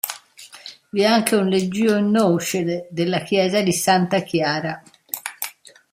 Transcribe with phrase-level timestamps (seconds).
[0.89, 4.81] Vi è anche un leggio in noce della chiesa di Santa Chiara.